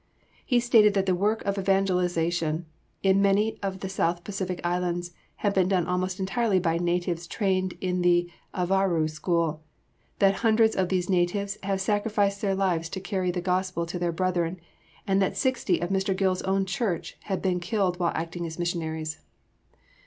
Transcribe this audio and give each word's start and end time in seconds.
He 0.43 0.59
stated 0.59 0.95
that 0.95 1.05
the 1.05 1.13
work 1.13 1.45
of 1.45 1.59
evangelization 1.59 2.65
in 3.03 3.21
many 3.21 3.59
of 3.61 3.81
the 3.81 3.87
South 3.87 4.23
Pacific 4.23 4.59
Islands 4.63 5.11
had 5.35 5.53
been 5.53 5.67
done 5.67 5.85
almost 5.85 6.19
entirely 6.19 6.59
by 6.59 6.79
natives 6.79 7.27
trained 7.27 7.75
in 7.79 8.01
the 8.01 8.27
Avarua 8.51 9.07
School; 9.11 9.61
that 10.17 10.37
hundreds 10.37 10.75
of 10.75 10.89
these 10.89 11.07
natives 11.07 11.59
have 11.61 11.81
sacrificed 11.81 12.41
their 12.41 12.55
lives 12.55 12.89
to 12.89 12.99
carry 12.99 13.29
the 13.29 13.41
Gospel 13.41 13.85
to 13.85 13.99
their 13.99 14.11
brethren, 14.11 14.59
and 15.05 15.21
that 15.21 15.37
sixty 15.37 15.77
of 15.79 15.91
Mr. 15.91 16.17
Gill's 16.17 16.41
own 16.41 16.65
church 16.65 17.17
have 17.25 17.39
been 17.43 17.59
killed 17.59 17.99
while 17.99 18.11
acting 18.15 18.47
as 18.47 18.57
missionaries." 18.57 19.19